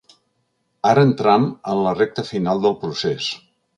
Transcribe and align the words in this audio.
Ara 0.93 1.03
entram 1.09 1.45
en 1.73 1.83
la 1.89 1.93
recta 1.99 2.25
final 2.31 2.65
del 2.65 2.77
procés. 2.87 3.29